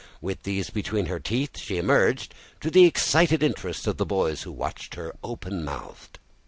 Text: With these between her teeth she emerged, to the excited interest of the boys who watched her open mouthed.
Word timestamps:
With 0.19 0.41
these 0.41 0.71
between 0.71 1.05
her 1.05 1.19
teeth 1.19 1.59
she 1.59 1.77
emerged, 1.77 2.33
to 2.61 2.71
the 2.71 2.85
excited 2.85 3.43
interest 3.43 3.85
of 3.85 3.97
the 3.97 4.03
boys 4.07 4.41
who 4.41 4.51
watched 4.51 4.95
her 4.95 5.13
open 5.23 5.63
mouthed. 5.63 6.17